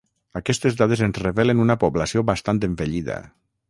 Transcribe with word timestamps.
Aquestes 0.39 0.77
dades 0.79 1.03
ens 1.09 1.21
revelen 1.25 1.63
una 1.67 1.79
població 1.87 2.27
bastant 2.35 2.65
envellida. 2.71 3.25